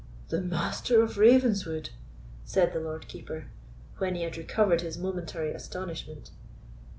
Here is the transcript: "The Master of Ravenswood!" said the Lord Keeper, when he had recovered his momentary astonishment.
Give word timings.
"The 0.29 0.41
Master 0.41 1.03
of 1.03 1.19
Ravenswood!" 1.19 1.91
said 2.43 2.73
the 2.73 2.79
Lord 2.79 3.07
Keeper, 3.07 3.51
when 3.99 4.15
he 4.15 4.23
had 4.23 4.35
recovered 4.35 4.81
his 4.81 4.97
momentary 4.97 5.53
astonishment. 5.53 6.31